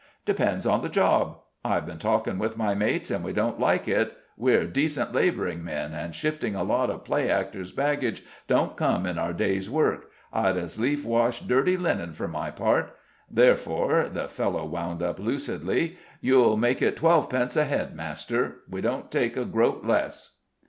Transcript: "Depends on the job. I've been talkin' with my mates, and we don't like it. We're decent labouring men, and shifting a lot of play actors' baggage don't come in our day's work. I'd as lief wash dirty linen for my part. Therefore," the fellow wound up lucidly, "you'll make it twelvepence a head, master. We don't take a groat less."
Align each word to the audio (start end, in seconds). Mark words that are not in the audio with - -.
"Depends 0.25 0.65
on 0.65 0.81
the 0.81 0.89
job. 0.89 1.41
I've 1.63 1.85
been 1.85 1.99
talkin' 1.99 2.39
with 2.39 2.57
my 2.57 2.73
mates, 2.73 3.11
and 3.11 3.23
we 3.23 3.33
don't 3.33 3.59
like 3.59 3.87
it. 3.87 4.17
We're 4.35 4.65
decent 4.65 5.13
labouring 5.13 5.63
men, 5.63 5.93
and 5.93 6.15
shifting 6.15 6.55
a 6.55 6.63
lot 6.63 6.89
of 6.89 7.03
play 7.03 7.29
actors' 7.29 7.71
baggage 7.71 8.23
don't 8.47 8.75
come 8.75 9.05
in 9.05 9.19
our 9.19 9.31
day's 9.31 9.69
work. 9.69 10.09
I'd 10.33 10.57
as 10.57 10.79
lief 10.79 11.05
wash 11.05 11.41
dirty 11.41 11.77
linen 11.77 12.13
for 12.15 12.27
my 12.27 12.49
part. 12.49 12.97
Therefore," 13.29 14.09
the 14.11 14.27
fellow 14.27 14.65
wound 14.65 15.03
up 15.03 15.19
lucidly, 15.19 15.97
"you'll 16.19 16.57
make 16.57 16.81
it 16.81 16.95
twelvepence 16.97 17.55
a 17.55 17.65
head, 17.65 17.95
master. 17.95 18.61
We 18.67 18.81
don't 18.81 19.11
take 19.11 19.37
a 19.37 19.45
groat 19.45 19.85
less." 19.85 20.37